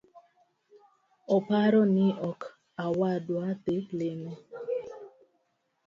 [1.35, 2.41] Oparo ni ok
[2.99, 4.33] wadwa dhi lime